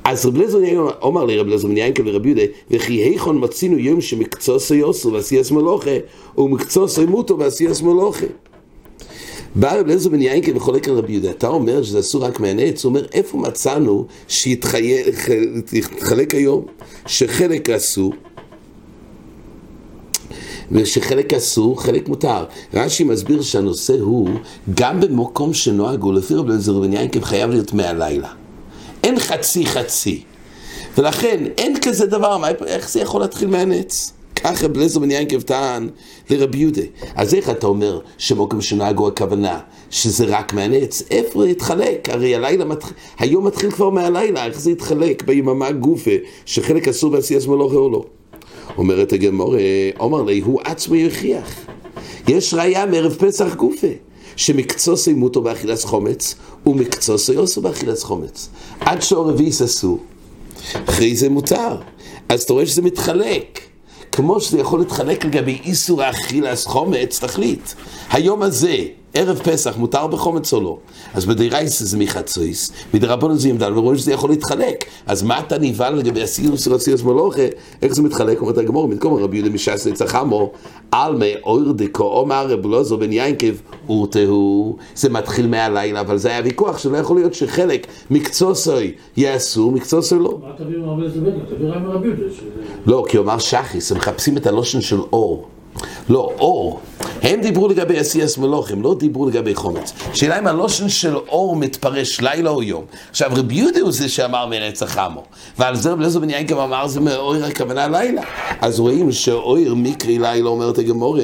אז 0.03 0.25
רב 0.25 0.37
לזר 0.37 0.59
אומר 1.01 1.25
לי 1.25 1.37
רב 1.37 1.47
לזר 1.47 1.67
בן 1.67 1.77
יעקב 1.77 2.03
ורבי 2.05 2.29
יהודה, 2.29 2.43
וכי 2.71 2.93
היכון 2.93 3.43
מצינו 3.43 3.77
יום 3.77 4.01
שמקצוע 4.01 4.59
סייוסו 4.59 5.13
ועשי 5.13 5.41
אס 5.41 5.51
מלוכה, 5.51 5.91
ומקצוע 6.37 6.87
סיימותו 6.87 7.39
ועשי 7.39 7.71
אס 7.71 7.81
מלוכה. 7.81 8.25
בא 9.55 9.73
רב 9.73 9.85
אליעזר 9.85 10.09
בן 10.09 10.21
יענקל 10.21 10.57
וחולק 10.57 10.87
על 10.87 10.95
רבי 10.95 11.13
יהודה, 11.13 11.29
אתה 11.29 11.47
אומר 11.47 11.83
שזה 11.83 11.99
אסור 11.99 12.25
רק 12.25 12.39
מהנץ, 12.39 12.83
הוא 12.83 12.89
אומר, 12.89 13.05
איפה 13.13 13.37
מצאנו 13.37 14.05
שיתחלק 14.27 16.33
היום, 16.33 16.65
שחלק 17.07 17.69
אסור, 17.69 18.13
ושחלק 20.71 21.33
אסור, 21.33 21.81
חלק 21.81 22.07
מותר. 22.07 22.45
רש"י 22.73 23.03
מסביר 23.03 23.41
שהנושא 23.41 23.95
הוא, 23.99 24.29
גם 24.73 25.01
במקום 25.01 25.53
שנוהגו, 25.53 26.11
לפי 26.11 26.33
רבי 26.33 26.49
אליעזר 26.49 26.79
בן 26.79 26.93
יענקל 26.93 27.21
חייב 27.21 27.49
להיות 27.49 27.73
מהלילה. 27.73 28.29
אין 29.03 29.19
חצי 29.19 29.65
חצי. 29.65 30.23
ולכן 30.97 31.43
אין 31.57 31.75
כזה 31.81 32.05
דבר, 32.05 32.41
איך 32.65 32.89
זה 32.89 32.99
יכול 32.99 33.21
להתחיל 33.21 33.49
מהנץ? 33.49 34.14
ככה 34.45 34.67
בלזר 34.67 34.99
בן 34.99 35.11
יענקב 35.11 35.41
טען 35.41 35.89
לרבי 36.29 36.57
יהודה. 36.57 36.81
אז 37.15 37.33
איך 37.33 37.49
אתה 37.49 37.67
אומר 37.67 37.99
שמוקם 38.17 38.61
שנהגו 38.61 39.07
הכוונה 39.07 39.59
שזה 39.89 40.25
רק 40.25 40.53
מהנץ? 40.53 41.03
איפה 41.11 41.41
זה 41.41 41.49
יתחלק? 41.49 42.09
הרי 42.09 42.35
הלילה 42.35 42.65
מתח... 42.65 42.91
היום 43.19 43.47
מתחיל 43.47 43.71
כבר 43.71 43.89
מהלילה, 43.89 44.45
איך 44.45 44.59
זה 44.59 44.71
יתחלק 44.71 45.23
ביממה 45.23 45.71
גופה 45.71 46.11
שחלק 46.45 46.87
אסור 46.87 47.11
בעשיית 47.11 47.47
מלוכה 47.47 47.75
או 47.75 47.89
לא? 47.89 48.05
אומרת 48.77 49.13
הגמור, 49.13 49.55
אומר 49.99 50.23
לי, 50.23 50.39
הוא 50.39 50.61
עצמו 50.63 50.95
יכריח. 50.95 51.55
יש 52.27 52.53
ראייה 52.53 52.85
מערב 52.85 53.13
פסח 53.13 53.55
גופה. 53.55 53.87
שמקצוסי 54.35 55.13
מותו 55.13 55.41
באכילס 55.41 55.83
חומץ 55.83 56.35
ומקצוסי 56.65 57.33
יוסו 57.33 57.61
באכילס 57.61 58.03
חומץ. 58.03 58.49
עד 58.79 59.01
שעור 59.01 59.29
רביעי 59.29 59.49
אסור. 59.49 59.99
אחרי 60.85 61.15
זה 61.15 61.29
מותר. 61.29 61.75
אז 62.29 62.43
אתה 62.43 62.53
רואה 62.53 62.65
שזה 62.65 62.81
מתחלק. 62.81 63.74
כמו 64.15 64.39
שזה 64.39 64.59
יכול 64.59 64.79
להתחלק 64.79 65.25
לגבי 65.25 65.61
איסור 65.65 66.03
האכילס 66.03 66.65
חומץ, 66.65 67.19
תחליט. 67.19 67.69
היום 68.11 68.41
הזה, 68.41 68.77
ערב 69.17 69.39
פסח, 69.43 69.77
מותר 69.77 70.07
בחומץ 70.07 70.53
או 70.53 70.61
לא? 70.61 70.77
אז 71.13 71.25
בדירייס 71.25 71.83
זה 71.83 71.97
מחצויס, 71.97 72.71
מדרבנון 72.93 73.37
זה 73.37 73.49
ימדל, 73.49 73.77
ורואים 73.77 73.97
שזה 73.97 74.11
יכול 74.11 74.29
להתחלק. 74.29 74.85
אז 75.05 75.23
מה 75.23 75.39
אתה 75.39 75.57
נבהל 75.57 75.95
לגבי 75.95 76.23
הסירוס 76.23 76.65
של 76.65 76.73
הסירוס 76.73 77.03
מלוכה? 77.03 77.41
איך 77.81 77.93
זה 77.93 78.01
מתחלק? 78.01 78.41
אומרת 78.41 78.57
הגמור, 78.57 78.87
במקום 78.87 79.23
רבי 79.23 79.37
יהודה 79.37 79.53
מש"ס 79.53 79.87
נצחמו, 79.87 80.51
עלמא 80.91 81.25
אויר 81.45 81.71
דקו 81.71 82.03
אומר 82.03 82.47
רב 82.47 82.65
לוזו 82.65 82.97
בן 82.97 83.11
יינקב, 83.11 83.53
אורתהו. 83.89 84.77
זה 84.95 85.09
מתחיל 85.09 85.47
מהלילה, 85.47 85.99
אבל 86.01 86.17
זה 86.17 86.29
היה 86.29 86.41
ויכוח 86.43 86.77
שלא 86.77 86.97
יכול 86.97 87.17
להיות 87.17 87.33
שחלק 87.33 87.87
מקצוסוי 88.11 88.91
יעשו, 89.17 89.71
מקצוסוי 89.71 90.19
לא. 90.19 90.39
מה 90.41 90.51
תביא 90.57 90.77
מרבי 90.77 91.09
זבניה? 91.09 91.45
תביא 91.49 91.67
רבי 91.67 91.87
רבי 91.87 92.07
יהודה. 92.07 92.23
לא, 92.85 93.05
כי 93.07 93.17
הוא 93.17 93.23
אמר 93.23 93.37
שחיס, 93.37 93.91
הם 93.91 93.97
מחפשים 93.97 94.37
את 94.37 94.47
הלושן 94.47 94.81
של 94.81 94.99
אור. 94.99 95.47
לא, 96.09 96.31
אור. 96.39 96.79
הם 97.21 97.41
דיברו 97.41 97.67
לגבי 97.67 97.99
עשייס 97.99 98.37
מלוך, 98.37 98.71
הם 98.71 98.81
לא 98.81 98.95
דיברו 98.95 99.29
לגבי 99.29 99.55
חומץ. 99.55 99.93
שאלה 100.13 100.39
אם 100.39 100.47
הלושן 100.47 100.89
של 100.89 101.15
אור 101.15 101.55
מתפרש 101.55 102.21
לילה 102.21 102.49
או 102.49 102.63
יום. 102.63 102.85
עכשיו, 103.09 103.31
רבי 103.35 103.55
יהודה 103.55 103.79
הוא 103.79 103.91
זה 103.91 104.09
שאמר 104.09 104.45
מרצח 104.45 104.97
עמו. 104.97 105.23
ועל 105.59 105.75
זה 105.75 105.91
רבי 105.91 105.99
אליעזר 105.99 106.19
בן 106.19 106.29
יעקב 106.29 106.59
אמר 106.59 106.87
זה 106.87 106.99
מאויר 106.99 107.45
הכוונה 107.45 107.87
לילה. 107.87 108.21
אז 108.61 108.79
רואים 108.79 109.11
שאויר 109.11 109.75
מקרי 109.75 110.19
לילה 110.19 110.49
אומרת 110.49 110.77
הגמור, 110.77 111.17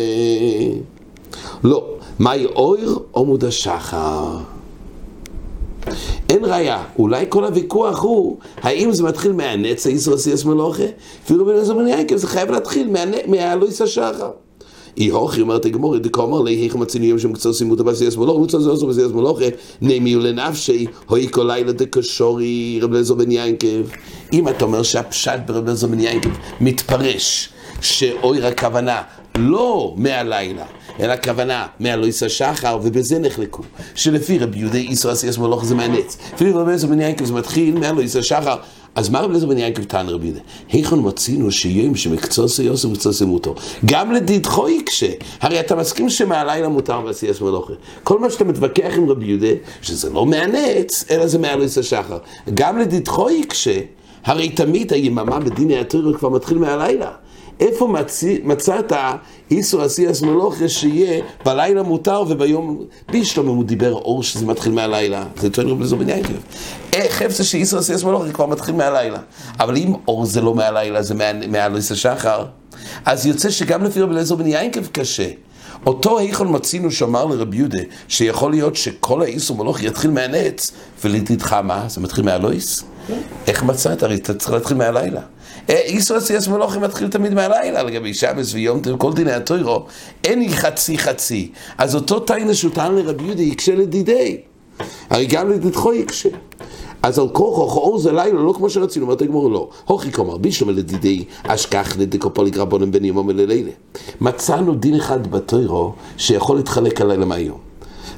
לא. 1.64 1.86
מהי 2.20 2.46
אויר 2.46 3.00
עמוד 3.16 3.44
השחר? 3.44 4.38
אין 6.30 6.46
ראיה, 6.46 6.84
אולי 7.00 7.26
כל 7.30 7.46
הוויכוח 7.46 8.02
הוא 8.04 8.38
האם 8.62 8.94
זה 8.94 9.04
מתחיל 9.04 9.32
מהנץ 9.32 9.88
הישראל 9.88 10.16
עשייס 10.16 10.46
מלוכה 10.46 10.84
אפילו 11.26 11.46
בן 11.46 11.52
אליעזר 11.52 11.74
בן 11.74 11.88
יעקב 11.88 12.16
זה 12.16 12.28
חייב 12.28 12.52
להתחיל 12.52 12.96
מהלויס 13.28 13.82
השחר 13.82 14.30
אי 14.98 15.10
הוכי 15.10 15.42
אומרת 15.42 15.66
הגמור, 15.66 15.98
דקאמר 15.98 16.42
לי, 16.42 16.66
איך 16.66 16.76
מצינו 16.76 17.06
יום 17.06 17.20
שמקצוע 17.20 17.54
סימותא 17.54 17.84
בעשייס 17.84 18.18
מלוכה, 18.18 18.40
מוצא 18.40 18.60
זה 18.60 18.72
עשו 18.72 18.88
בעשייס 18.88 19.12
מלוכה, 19.12 19.46
נמיו 19.82 20.20
לנפשי, 20.20 20.86
הוי 21.08 21.28
כל 21.32 21.44
לילה 21.48 21.72
דקשורי, 21.72 22.80
רב 22.82 22.92
אליעזר 22.92 23.14
בן 23.14 23.32
יעקב. 23.32 23.90
אם 24.34 24.48
אתה 24.48 24.66
אומר 24.66 24.84
שהפשט 24.84 25.40
ברב 25.46 25.64
אליעזר 25.64 25.88
בן 25.88 26.00
יעקב 26.00 26.30
מתפרש 26.62 27.50
שאויר 27.82 28.48
הכוונה 28.48 29.02
לא 29.36 29.94
מהלילה, 29.98 30.66
אלא 31.00 31.12
הכוונה 31.12 31.68
מהלויס 31.80 32.24
השחר, 32.24 32.78
ובזה 32.84 33.20
נחלקו. 33.20 33.64
שלפי 33.96 34.40
רבי 34.40 34.60
יהודי 34.60 34.88
ישראל 34.90 35.14
עשייס 35.14 35.38
מלוכה 35.38 35.66
זה 35.66 35.76
מהנץ. 35.76 36.18
לפי 36.34 36.52
רבי 36.52 36.88
בן 36.90 37.00
יעקב 37.00 37.26
זה 37.26 37.34
מתחיל 37.34 37.80
מהלויס 37.80 38.16
השחר. 38.16 38.56
אז 38.96 39.10
מה 39.10 39.20
רבי 39.20 39.30
אליעזר 39.30 39.48
בן 39.48 39.58
יעקב 39.58 39.84
טען 39.84 40.10
רבי 40.10 40.26
יהודה? 40.28 40.42
היכון 40.72 41.08
מצינו 41.08 41.52
שיום 41.52 41.96
שמקצוע 41.96 42.46
יוסף 42.64 42.86
ומקצוע 42.86 43.12
מותו. 43.28 43.56
גם 43.86 44.12
לדידכו 44.12 44.70
יקשה. 44.70 45.12
הרי 45.42 45.60
אתה 45.60 45.76
מסכים 45.76 46.10
שמהלילה 46.10 46.68
מותר 46.68 47.02
בעשייס 47.02 47.42
מלוכה. 47.42 47.74
כל 48.04 48.20
מה 48.20 48.30
שאתה 48.30 48.44
מתווכח 48.44 48.94
עם 48.98 49.10
רבי 49.10 49.26
יהודה, 49.26 49.48
שזה 49.82 50.10
לא 50.10 50.26
מהנץ, 50.26 51.06
אלא 51.12 51.28
זה 51.28 51.40
מהלויס 51.40 51.78
השחר. 51.78 52.18
גם 52.54 52.78
לדידכו 52.78 53.30
יקשה. 53.30 53.80
הרי 54.24 54.50
תמיד 54.50 54.94
היממה 54.94 55.40
בדיני 55.40 55.80
התורה 55.80 56.14
כבר 56.14 56.30
מתחיל 56.30 56.58
מהלילה. 56.58 57.12
איפה 57.62 57.88
מצא, 57.88 58.36
מצאת 58.44 58.94
איסור 59.52 59.82
עשייס 59.82 60.22
מלוכה 60.22 60.70
שיהיה 60.70 61.24
בלילה 61.46 61.84
מותר 61.84 62.24
וביום 62.28 62.86
בישלום 63.12 63.48
הוא 63.48 63.64
דיבר 63.64 63.94
אור 63.94 64.24
שזה 64.24 64.46
מתחיל 64.46 64.72
מהלילה? 64.72 65.26
זה 65.38 65.50
טוען 65.50 65.68
רבי 65.68 65.78
אליעזר 65.78 65.96
בן 65.96 66.10
יעקב 66.10 66.34
איך 66.94 67.22
איפה 67.22 67.44
שאיסור 67.44 67.80
עשייס 67.80 68.04
מלוכה 68.04 68.28
זה 68.28 68.34
כבר 68.34 68.46
מתחיל 68.46 68.76
מהלילה. 68.76 69.20
אבל 69.60 69.78
אם 69.78 69.94
אור 70.08 70.26
זה 70.26 70.42
לא 70.42 70.56
מהלילה 70.56 71.02
זה 71.02 71.14
מהליס 71.48 71.92
השחר 71.92 72.46
אז 73.06 73.26
יוצא 73.26 73.50
שגם 73.50 73.84
לפי 73.84 74.02
רבי 74.02 74.14
אליעזר 74.14 74.36
בן 74.36 74.48
יעקב 74.48 74.86
קשה 74.86 75.30
אותו 75.86 76.20
היכון 76.20 76.56
מצינו 76.56 76.92
שאמר 76.92 77.26
לרבי 77.26 77.58
יהודה 77.58 77.80
שיכול 78.08 78.52
להיות 78.52 78.76
שכל 78.76 79.22
האיסור 79.22 79.58
מלוך 79.58 79.84
יתחיל 79.84 80.12
מהנץ 80.12 80.72
ולתדחה 81.04 81.62
מה? 81.62 81.86
זה 81.88 82.02
מתחיל 82.02 82.26
מהלויס? 82.26 82.84
איך 83.48 83.64
מצאת? 83.64 84.04
הרי 84.04 84.16
אתה 84.16 84.34
צריך 84.34 84.54
להתחיל 84.54 84.78
מהלילה 84.78 85.22
איסור 85.70 86.18
עשייס 86.18 86.48
מלוכים 86.48 86.82
מתחיל 86.82 87.08
תמיד 87.08 87.34
מהלילה, 87.34 87.84
לגבי 87.84 88.14
שבס 88.14 88.54
ויום 88.54 88.80
טוב, 88.82 89.00
כל 89.00 89.14
דיני 89.14 89.32
הטוירו, 89.32 89.86
אין 90.24 90.40
לי 90.40 90.50
חצי 90.54 90.98
חצי. 90.98 91.52
אז 91.78 91.96
אותו 91.96 92.20
תיינא 92.20 92.54
שהוא 92.54 92.72
טען 92.74 92.96
לרבי 92.96 93.24
יהודה 93.24 93.42
יקשה 93.42 93.76
לדידי. 93.76 94.38
הרי 95.10 95.26
גם 95.26 95.52
לדידכו 95.52 95.94
יקשה. 95.94 96.30
אז 97.04 97.20
על 97.20 97.30
כוחו, 97.30 97.80
אור 97.80 98.00
זה 98.00 98.12
לילה, 98.12 98.40
לא 98.44 98.54
כמו 98.54 98.70
שרצינו, 98.70 99.06
אומרת 99.06 99.22
הגמור 99.22 99.52
לא. 99.52 99.70
הוכי 99.86 100.12
כלומר, 100.12 100.38
בישלום 100.38 100.70
לדידי, 100.70 101.24
אשכח 101.44 101.98
לדיקו 102.00 102.34
פוליק 102.34 102.58
רבונם 102.58 102.92
בין 102.92 103.06
יומם 103.06 103.28
וללילה. 103.28 103.72
מצאנו 104.22 104.76
דין 104.76 104.96
אחד 104.96 105.28
בטוירו 105.28 105.94
שיכול 106.18 106.58
להתחלק 106.58 107.02
הלילה 107.02 107.26
מהיום. 107.26 107.58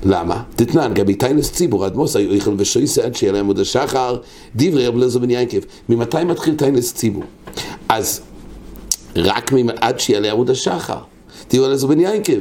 למה? 0.05 0.43
תתנן, 0.55 0.93
גבי 0.93 1.15
טיינס 1.15 1.51
ציבור, 1.51 1.87
אדמוס 1.87 2.15
היו 2.15 2.31
איכל 2.31 2.53
ושויסה 2.57 3.03
עד 3.03 3.15
שיהיה 3.15 3.33
להם 3.33 3.47
עוד 3.47 3.59
השחר, 3.59 4.17
דברי 4.55 4.87
רב 4.87 4.97
לזו 4.97 5.19
בן 5.19 5.29
יעקב. 5.29 5.59
ממתי 5.89 6.23
מתחיל 6.23 6.55
טיינס 6.55 6.93
ציבור? 6.93 7.23
אז 7.89 8.21
רק 9.15 9.51
עד 9.81 9.99
שיעלה 9.99 10.31
עמוד 10.31 10.49
השחר. 10.49 10.97
תראו 11.47 11.69
לזו 11.69 11.87
בן 11.87 11.99
יעקב. 11.99 12.39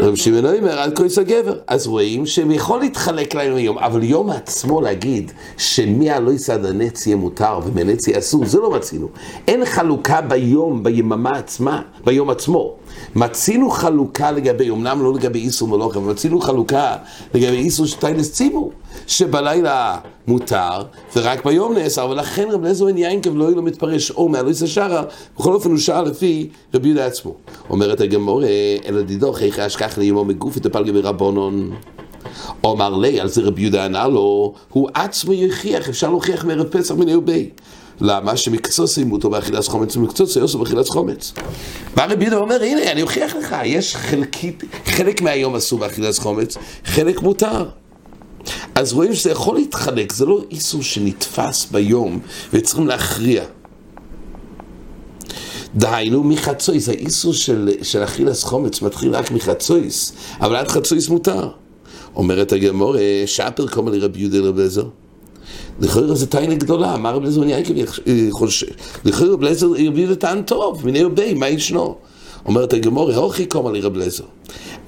רב 0.00 0.14
שמעון 0.14 0.44
אומר, 0.46 0.78
עד 0.78 0.96
כויס 0.96 1.18
הגבר. 1.18 1.58
אז 1.66 1.86
רואים 1.86 2.26
שיכול 2.26 2.80
להתחלק 2.80 3.34
להם 3.34 3.54
היום, 3.54 3.78
אבל 3.78 4.02
יום 4.02 4.30
עצמו 4.30 4.80
להגיד 4.80 5.32
שמהלויס 5.58 6.50
עד 6.50 6.64
הנץ 6.64 7.06
יהיה 7.06 7.16
מותר 7.16 7.58
ומנץ 7.64 8.08
יהיה 8.08 8.18
אסור, 8.18 8.46
זה 8.46 8.60
לא 8.60 8.70
מצינו. 8.70 9.08
אין 9.48 9.64
חלוקה 9.64 10.20
ביום, 10.20 10.82
ביממה 10.82 11.30
עצמה, 11.30 11.82
ביום 12.04 12.30
עצמו. 12.30 12.74
מצינו 13.14 13.70
חלוקה 13.70 14.30
לגבי, 14.30 14.70
אמנם 14.70 15.02
לא 15.02 15.14
לגבי 15.14 15.38
איסור 15.38 15.68
מלוכה, 15.68 15.98
אבל 15.98 16.12
מצינו 16.12 16.40
חלוקה 16.40 16.96
לגבי 17.34 17.56
איסור 17.56 17.86
שטיינס 17.86 18.32
ציבור. 18.32 18.72
שבלילה 19.06 19.98
מותר, 20.26 20.82
ורק 21.16 21.44
ביום 21.44 21.74
נאסר, 21.74 22.08
ולכן 22.10 22.48
רב 22.50 22.60
אליעזר 22.60 22.84
בן 22.84 22.96
יינקב 22.96 23.36
לא 23.36 23.44
יהיה 23.44 23.56
לו 23.56 23.62
מתפרש 23.62 24.10
או 24.10 24.28
מאלויס 24.28 24.62
השערה, 24.62 25.02
בכל 25.38 25.52
אופן 25.52 25.70
הוא 25.70 25.78
שאל 25.78 26.02
לפי 26.02 26.48
רבי 26.74 26.88
יהודה 26.88 27.06
עצמו. 27.06 27.34
אומרת 27.70 28.00
הגמור, 28.00 28.42
אלא 28.86 29.02
דידוך, 29.02 29.42
איך 29.42 29.58
אשכח 29.58 29.98
לימו 29.98 30.24
מגופי 30.24 30.60
דפלגי 30.60 30.92
ברבונון. 30.92 31.70
אומר 32.64 32.90
לי, 32.90 33.20
על 33.20 33.28
זה 33.28 33.42
רבי 33.42 33.62
יהודה 33.62 33.84
ענה 33.84 34.08
לו, 34.08 34.54
הוא 34.68 34.88
עצמו 34.94 35.32
יוכיח, 35.32 35.88
אפשר 35.88 36.10
להוכיח 36.10 36.44
מערב 36.44 36.66
פסח 36.66 36.94
מנהל 36.94 37.20
בי. 37.20 37.50
למה? 38.00 38.36
שמקצוץ 38.36 38.98
אימותו 38.98 39.30
באכילת 39.30 39.66
חומץ 39.66 39.96
ומקצוץ 39.96 40.36
יוסו 40.36 40.58
באכילת 40.58 40.88
חומץ. 40.88 41.32
בא 41.96 42.04
רבי 42.04 42.24
יהודה 42.24 42.36
אומר, 42.36 42.62
הנה, 42.62 42.92
אני 42.92 43.02
אוכיח 43.02 43.36
לך, 43.36 43.56
יש 43.64 43.96
חלקית, 43.96 44.64
חלק 44.84 45.22
מהיום 45.22 45.54
אסור 45.54 45.78
באכילת 45.78 46.18
חומץ, 46.18 46.56
חלק 46.84 47.22
מותר. 47.22 47.68
אז 48.74 48.92
רואים 48.92 49.14
שזה 49.14 49.30
יכול 49.30 49.56
להתחלק, 49.56 50.12
זה 50.12 50.26
לא 50.26 50.40
איסור 50.50 50.82
שנתפס 50.82 51.66
ביום 51.70 52.20
וצריכים 52.52 52.86
להכריע. 52.86 53.44
דהיינו 55.74 56.24
מחצויס, 56.24 56.88
האיסור 56.88 57.32
של, 57.32 57.70
של 57.82 58.04
אכילת 58.04 58.38
חומץ 58.38 58.82
מתחיל 58.82 59.14
רק 59.14 59.30
מחצויס, 59.30 60.12
אבל 60.40 60.56
עד 60.56 60.68
חצויס 60.68 61.08
מותר. 61.08 61.48
אומרת 62.16 62.52
הגמור, 62.52 62.96
שפר 63.26 63.66
קומה 63.66 63.90
לרבי 63.90 64.20
יהודה 64.20 64.38
רבי 64.38 64.58
אליעזר. 64.58 64.86
לכאורה 65.80 66.14
זה 66.14 66.26
תיינה 66.26 66.54
גדולה, 66.54 66.94
אמר 66.94 67.14
רבי 67.14 67.30
בן 67.30 67.48
יעקב 67.48 67.72
חושב. 68.30 68.66
לכאורה 69.04 69.32
רבי 69.32 69.46
רבי 69.88 70.00
יהודה 70.00 70.14
טען 70.14 70.42
טוב, 70.42 70.86
מיני 70.86 71.02
רבי, 71.02 71.34
מה 71.34 71.48
ישנו? 71.48 71.96
אומרת 72.46 72.72
הגמור, 72.72 73.12
הוכי 73.12 73.46
קומה 73.46 73.72
לרבי 73.72 73.96
אליעזר. 73.96 74.24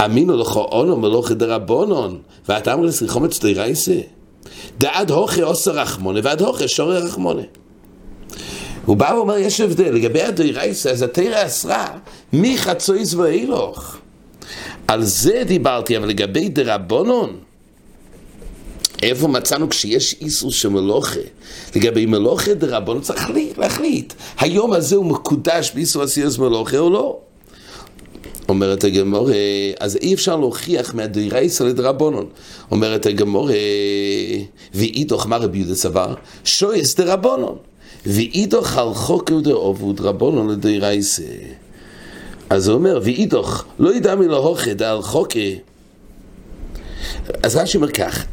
אמינו 0.04 0.36
לך 0.36 0.56
אונו 0.56 0.96
מלוכי 0.96 1.34
דרבונון, 1.34 2.18
ואתה 2.48 2.74
אמר 2.74 2.84
לסרי 2.84 3.08
חומץ 3.08 3.40
דרייסה. 3.40 4.00
דעד 4.78 5.10
הוכי 5.10 5.40
עושה 5.40 5.70
רחמונה, 5.70 6.20
ועד 6.22 6.42
הוכי 6.42 6.68
שורי 6.68 6.98
רחמונה. 6.98 7.42
הוא 8.84 8.96
בא 8.96 9.12
ואומר, 9.16 9.38
יש 9.38 9.60
הבדל, 9.60 9.92
לגבי 9.92 10.22
הדרייסה, 10.22 10.90
אז 10.90 11.02
התרא 11.02 11.46
אסרה, 11.46 11.98
מחצויס 12.32 13.14
ואילוך. 13.14 13.96
על 14.88 15.04
זה 15.04 15.42
דיברתי, 15.46 15.96
אבל 15.96 16.08
לגבי 16.08 16.48
דרבונון, 16.48 17.36
איפה 19.02 19.28
מצאנו 19.28 19.68
כשיש 19.68 20.16
איסור 20.20 20.50
של 20.50 20.68
מלוכה? 20.68 21.20
לגבי 21.76 22.06
מלוכה 22.06 22.54
דרבונון 22.54 23.02
צריך 23.02 23.20
להחליט, 23.20 23.58
להחליט. 23.58 24.12
היום 24.38 24.72
הזה 24.72 24.96
הוא 24.96 25.06
מקודש 25.06 25.72
באיסור 25.74 26.02
עשייס 26.02 26.38
מלוכה 26.38 26.78
או 26.78 26.90
לא? 26.90 27.18
אומרת 28.48 28.84
הגמור, 28.84 29.30
אז 29.80 29.96
אי 29.96 30.14
אפשר 30.14 30.36
להוכיח 30.36 30.94
מהדרייסה 30.94 31.64
לדרבונון. 31.64 32.26
אומרת 32.70 33.06
הגמור, 33.06 33.50
ואיתוך 34.74 35.26
מה 35.26 35.36
רבי 35.36 35.58
יהודה 35.58 35.74
סבר? 35.74 36.14
שויס 36.44 36.94
דרבונון. 36.94 37.56
ואיתוך 38.06 38.76
הרחוק 38.76 39.30
דאובוד 39.30 40.00
רבונון 40.00 40.48
לדרייסה. 40.48 41.22
אז 42.50 42.68
הוא 42.68 42.74
אומר, 42.74 43.00
ואיתוך, 43.02 43.64
לא 43.78 43.94
ידע 43.94 44.14
מלהוכי 44.14 44.74
דהרחוקה. 44.74 45.40
אז 47.42 47.56
רש"י 47.56 47.76
אומר 47.76 47.90
כך, 47.90 48.24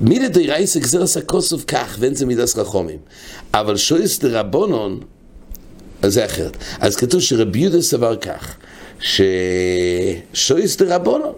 מידי 0.00 0.28
דרייסה 0.28 0.80
גזרס 0.80 1.16
הכוסוף 1.16 1.64
כך, 1.64 1.96
ואין 1.98 2.14
זה 2.14 2.26
מידס 2.26 2.56
רחומים. 2.56 2.98
אבל 3.54 3.76
שויס 3.76 4.18
דרבונון, 4.18 5.00
אז 6.02 6.14
זה 6.14 6.24
אחרת. 6.24 6.56
אז 6.80 6.96
כתוב 6.96 7.20
שרבי 7.20 7.58
יהודה 7.58 7.82
סבר 7.82 8.16
כך, 8.16 8.54
ששויס 9.00 10.76
דרבונון. 10.76 11.32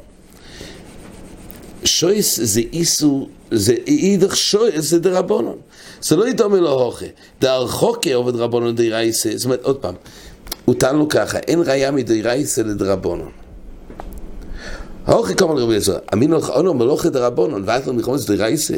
שויס 1.85 2.41
זה 2.43 2.61
איסו, 2.73 3.29
זה 3.51 3.75
אידך 3.87 4.37
שויס 4.37 4.85
זה 4.85 4.99
דרבונון. 4.99 5.57
זה 6.03 6.17
לא 6.17 6.29
ידומה 6.29 6.61
להוכי. 6.61 7.07
דהרחוקה 7.41 8.15
עובד 8.15 8.37
רבונון 8.37 8.75
דרייסה, 8.75 9.31
זאת 9.35 9.45
אומרת, 9.45 9.63
עוד 9.63 9.77
פעם, 9.77 9.95
הוא 10.65 10.75
טען 10.75 10.97
לו 10.97 11.09
ככה, 11.09 11.39
אין 11.39 11.63
ראיה 11.67 11.91
מדרייסה 11.91 12.63
לדרבונון. 12.63 13.31
הוכי 15.07 15.35
כמה 15.35 15.55
לרבי 15.55 15.71
אליעזר, 15.71 15.99
אמינו 16.13 16.39
לך 16.39 16.51
אונו 16.51 16.75
מלוכי 16.75 17.11
דרבונון, 17.11 17.63
ואת 17.67 17.87
לא 17.87 17.93
מלחמות 17.93 18.21
דרייסה. 18.27 18.75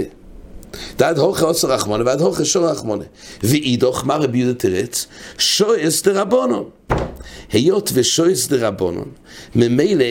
דעת 0.98 1.18
הוכי 1.18 1.44
עושה 1.44 1.68
רחמונה, 1.68 2.04
ועד 2.06 2.20
הוכי 2.20 2.44
שור 2.44 2.66
רחמונה. 2.66 3.04
ואידוך, 3.42 4.06
מה 4.06 4.16
רבי 4.16 4.38
יהודה 4.38 4.58
תרץ? 4.58 5.06
שויס 5.38 6.02
דרבונון. 6.02 6.64
היות 7.52 7.90
ושויס 7.94 8.48
דרבונון, 8.48 9.10
ממילא 9.54 10.04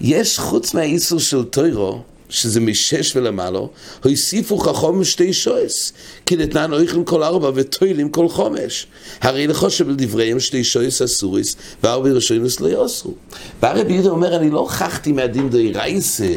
יש 0.00 0.38
חוץ 0.38 0.74
מהאיסור 0.74 1.20
של 1.20 1.44
טוירו, 1.44 2.02
שזה 2.28 2.60
משש 2.60 3.16
ולמעלו, 3.16 3.70
הוסיפו 4.04 4.58
חכום 4.58 5.04
שתי 5.04 5.32
שויס, 5.32 5.92
כי 6.26 6.36
נתנן 6.36 6.72
אויכם 6.72 7.04
כל 7.04 7.22
ארבע 7.22 7.50
וטוילים 7.54 8.08
כל 8.08 8.28
חומש. 8.28 8.86
הרי 9.20 9.46
לחושב 9.46 9.88
לדבריהם 9.88 10.40
שתי 10.40 10.64
שויס 10.64 11.02
אסוריס, 11.02 11.56
וארבע 11.82 12.10
ראשונוס 12.10 12.60
לא 12.60 12.68
יאסרו. 12.68 13.14
והרבי 13.62 13.92
יהודה 13.92 14.10
אומר, 14.10 14.36
אני 14.36 14.50
לא 14.50 14.58
הוכחתי 14.58 15.12
מהדין 15.12 15.50
דוי 15.50 15.72
רייסה, 15.72 16.32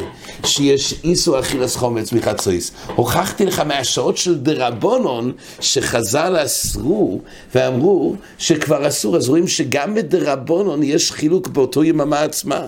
שיש 0.45 0.93
איסו 1.03 1.39
אכילס 1.39 1.75
חומץ 1.75 2.11
מחצויס. 2.11 2.71
הוכחתי 2.95 3.45
לך 3.45 3.59
מהשעות 3.59 4.17
של 4.17 4.37
דרבונון, 4.37 5.31
שחז"ל 5.59 6.35
אסרו, 6.45 7.21
ואמרו 7.55 8.15
שכבר 8.37 8.87
אסור. 8.87 9.17
אז 9.17 9.29
רואים 9.29 9.47
שגם 9.47 9.95
בדרבונון 9.95 10.83
יש 10.83 11.11
חילוק 11.11 11.47
באותו 11.47 11.83
יממה 11.83 12.21
עצמה. 12.21 12.67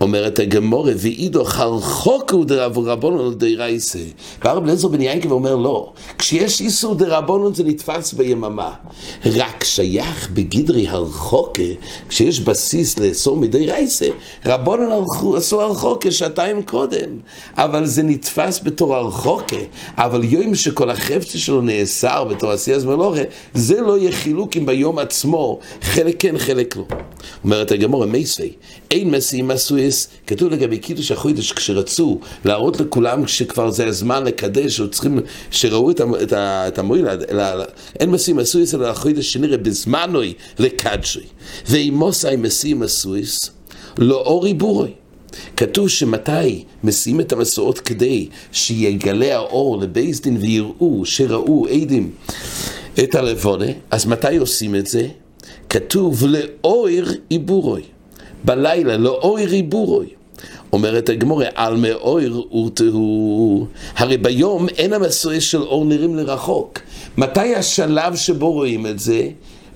אומרת 0.00 0.38
הגמורה, 0.38 0.92
ואידו 0.96 1.44
חרחוקו 1.44 2.44
דרבונון 2.44 3.34
דרייסה. 3.38 3.98
והרב 4.44 4.62
אליעזר 4.62 4.88
בן 4.88 5.00
יעקב 5.00 5.32
אומר 5.32 5.56
לא, 5.56 5.92
כשיש 6.18 6.60
איסור 6.60 6.94
דרבונון 6.94 7.54
זה 7.54 7.64
נתפס 7.64 8.12
ביממה. 8.12 8.72
רק 9.26 9.64
שייך 9.64 10.30
בגדרי 10.30 10.88
הרחוקה, 10.88 11.62
כשיש 12.08 12.40
בסיס 12.40 12.98
לאסור 12.98 13.36
מדי 13.36 13.66
רייסה, 13.66 14.06
רבונון 14.46 15.04
עשו 15.36 15.62
הרחוקה 15.62 16.10
שעתיים 16.10 16.62
קודם. 16.62 17.08
אבל 17.56 17.86
זה 17.86 18.02
נתפס 18.02 18.60
בתור 18.62 18.96
הרחוקה, 18.96 19.56
אבל 19.96 20.24
יום 20.24 20.54
שכל 20.54 20.90
החפצה 20.90 21.38
שלו 21.38 21.60
נאסר 21.60 22.24
בתור 22.24 22.50
עשייה 22.50 22.78
זמלוכה, 22.78 23.20
זה 23.54 23.80
לא 23.80 23.98
יהיה 23.98 24.12
חילוקים 24.12 24.66
ביום 24.66 24.98
עצמו, 24.98 25.58
חלק 25.82 26.16
כן, 26.18 26.38
חלק 26.38 26.76
לא. 26.76 26.84
אומרת 27.44 27.70
הגמורה, 27.70 28.06
מייסווי, 28.06 28.52
אין 28.90 29.10
מסיעים 29.10 29.50
עשוי 29.50 29.85
כתוב 30.26 30.52
לגבי 30.52 30.78
קידוש 30.78 31.10
החוידש, 31.10 31.52
כשרצו 31.52 32.20
להראות 32.44 32.80
לכולם 32.80 33.26
שכבר 33.26 33.70
זה 33.70 33.86
הזמן 33.86 34.24
לקדש, 34.24 34.80
או 34.80 34.90
צריכים, 34.90 35.18
שראו 35.50 35.90
את, 35.90 36.00
את, 36.22 36.32
את 36.32 36.78
המועיל, 36.78 37.06
אין 38.00 38.10
מסיעים 38.10 38.38
עשויס 38.38 38.74
אלא 38.74 38.86
החוידש 38.86 39.32
שנראה 39.32 39.56
בזמנוי 39.56 40.34
לקדשוי. 40.58 41.24
ואימוסי 41.68 42.36
מסיעים 42.36 42.82
עשויס, 42.82 43.50
לא 43.98 44.16
אורי 44.16 44.54
בורוי. 44.54 44.90
כתוב 45.56 45.88
שמתי 45.88 46.64
מסיעים 46.84 47.20
את 47.20 47.32
המסורות 47.32 47.78
כדי 47.78 48.28
שיגלה 48.52 49.36
האור 49.36 49.80
לבייס 49.80 50.20
דין 50.20 50.36
ויראו, 50.40 51.04
שראו 51.04 51.66
עדים 51.66 52.10
את 53.02 53.14
הלבונה, 53.14 53.66
אז 53.90 54.06
מתי 54.06 54.36
עושים 54.36 54.74
את 54.74 54.86
זה? 54.86 55.08
כתוב 55.68 56.24
לאויר 56.26 57.12
עיבורוי. 57.28 57.82
בלילה, 58.44 58.96
לא 58.96 59.20
אוי 59.22 59.46
ריבורוי. 59.46 60.06
אומרת 60.72 61.08
הגמורה, 61.08 61.46
על 61.54 61.76
מאויר 61.76 62.42
ורתהו. 62.52 63.66
הרי 63.96 64.16
ביום 64.16 64.68
אין 64.68 64.92
המסועה 64.92 65.40
של 65.40 65.62
אור 65.62 65.84
נראים 65.84 66.16
לרחוק. 66.16 66.78
מתי 67.16 67.54
השלב 67.54 68.16
שבו 68.16 68.52
רואים 68.52 68.86
את 68.86 68.98
זה? 68.98 69.28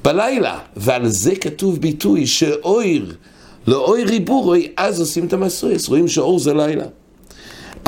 בלילה. 0.04 0.58
ועל 0.76 1.08
זה 1.08 1.36
כתוב 1.36 1.78
ביטוי 1.78 2.26
שאויר, 2.26 3.14
לא 3.66 3.84
אוי 3.84 4.04
ריבורוי, 4.04 4.72
אז 4.76 5.00
עושים 5.00 5.26
את 5.26 5.32
המסועה. 5.32 5.74
רואים 5.88 6.08
שאור 6.08 6.38
זה 6.38 6.54
לילה. 6.54 6.84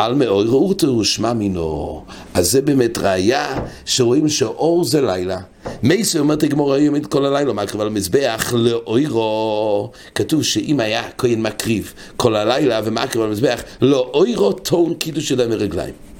על 0.04 0.14
מאור 0.14 0.48
אורתו 0.48 1.04
שמע 1.04 1.32
מינו. 1.32 2.04
אז 2.34 2.50
זה 2.50 2.62
באמת 2.62 2.98
ראייה 2.98 3.64
שרואים 3.84 4.28
שאור 4.28 4.84
זה 4.84 5.00
לילה. 5.00 5.38
מייסר 5.82 6.20
אומרת 6.20 6.42
הגמור 6.42 6.74
היום 6.74 6.96
את 6.96 7.06
כל 7.06 7.24
הלילה, 7.24 7.52
מקריב 7.52 7.80
על 7.80 7.86
המזבח 7.86 8.52
לאוירו. 8.56 9.90
כתוב 10.14 10.42
שאם 10.42 10.80
היה 10.80 11.02
כהן 11.18 11.42
מקריב 11.42 11.92
כל 12.16 12.36
הלילה 12.36 12.80
ומקריב 12.84 13.22
על 13.22 13.28
המזבח, 13.28 13.62
לאוירו 13.82 14.52
טון 14.52 14.94
קידוש 14.94 15.30
ידיים 15.30 15.50
ורגליים. 15.52 16.11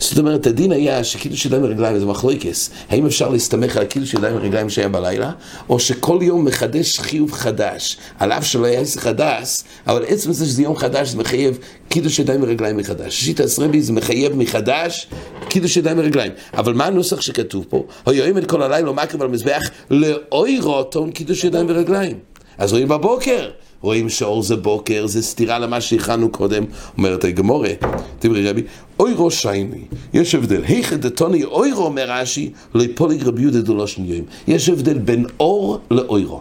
זאת 0.00 0.18
אומרת, 0.18 0.46
הדין 0.46 0.72
היה 0.72 1.04
שקידוש 1.04 1.46
ידיים 1.46 1.64
ורגליים 1.64 1.98
זה 1.98 2.06
מחלוקס. 2.06 2.70
האם 2.88 3.06
אפשר 3.06 3.28
להסתמך 3.28 3.76
על 3.76 3.82
הקידוש 3.82 4.14
ידיים 4.14 4.36
ורגליים 4.36 4.70
שהיה 4.70 4.88
בלילה, 4.88 5.32
או 5.68 5.80
שכל 5.80 6.18
יום 6.22 6.44
מחדש 6.44 6.98
חיוב 6.98 7.32
חדש, 7.32 7.96
על 8.18 8.32
אף 8.32 8.46
שלא 8.46 8.66
היה 8.66 8.80
עסק 8.80 9.00
חדש, 9.00 9.62
אבל 9.86 10.04
עצם 10.08 10.32
זה 10.32 10.46
שזה 10.46 10.62
יום 10.62 10.76
חדש 10.76 11.08
זה 11.08 11.18
מחייב 11.18 11.58
קידוש 11.88 12.18
ידיים 12.18 12.42
ורגליים 12.42 12.76
מחדש. 12.76 13.24
שיטה 13.24 13.42
עשרבי 13.42 13.82
זה 13.82 13.92
מחייב 13.92 14.36
מחדש 14.36 15.08
קידוש 15.48 15.76
ידיים 15.76 15.98
ורגליים. 15.98 16.32
אבל 16.54 16.74
מה 16.74 16.86
הנוסח 16.86 17.20
שכתוב 17.20 17.66
פה? 17.68 17.86
היואים 18.06 18.38
את 18.38 18.46
כל 18.46 18.62
הלילה 18.62 18.90
ומקרב 18.90 19.22
על 19.22 19.28
המזבח 19.28 19.62
לאוי 19.90 20.60
רוטון 20.60 21.10
קידוש 21.10 21.44
ידיים 21.44 21.66
ורגליים. 21.68 22.18
אז 22.58 22.72
רואים 22.72 22.88
בבוקר, 22.88 23.50
רואים 23.82 24.08
שאור 24.08 24.42
זה 24.42 24.56
בוקר, 24.56 25.06
זה 25.06 25.22
סתירה 25.22 25.58
למה 25.58 25.80
שהכנו 25.80 26.28
קודם, 26.28 26.64
אומרת 26.98 27.24
הגמורה, 27.24 27.70
דברי 28.22 28.50
רבי, 28.50 28.62
אוירו 29.00 29.30
שייני, 29.30 29.82
יש 30.14 30.34
הבדל, 30.34 30.62
היכא 30.64 30.96
דתוני 30.96 31.44
אוירו 31.44 31.84
אומר 31.84 32.10
רש"י, 32.10 32.50
לא 32.74 32.82
יפוליג 32.82 33.24
רבי 33.24 33.42
יהודה 33.42 33.60
דולושן 33.60 34.04
יום, 34.04 34.24
יש 34.48 34.68
הבדל 34.68 34.98
בין 34.98 35.26
אור 35.40 35.78
לאוירו, 35.90 36.40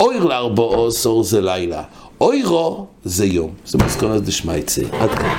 אויר 0.00 0.24
לארבעו 0.24 0.90
אור 1.06 1.22
זה 1.22 1.40
לילה, 1.40 1.82
אוירו 2.20 2.86
זה 3.04 3.26
יום, 3.26 3.50
זה 3.66 3.78
מסקנות 3.78 4.22
דשמייצה, 4.22 4.82
עד 4.92 5.10
כאן. 5.10 5.38